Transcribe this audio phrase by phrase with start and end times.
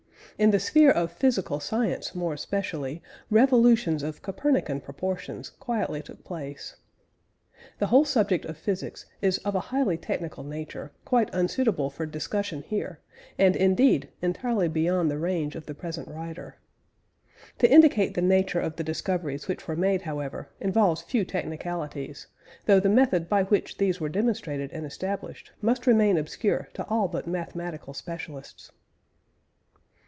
[0.37, 6.77] In the sphere of physical science, more especially, revolutions of Copernican proportions quietly took place.
[7.77, 12.63] The whole subject of physics is of a highly technical nature, quite unsuitable for discussion
[12.63, 13.01] here,
[13.37, 16.55] and, indeed, entirely beyond the range of the present writer.
[17.59, 22.25] To indicate the nature of the discoveries which were made, however, involves few technicalities:
[22.65, 27.07] though the method by which these were demonstrated and established must remain obscure to all
[27.07, 28.71] but mathematical specialists.